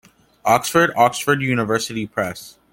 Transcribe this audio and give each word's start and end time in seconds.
Oxford: 0.45 0.89
Oxford 0.95 1.43
University 1.43 2.07
Press. 2.07 2.57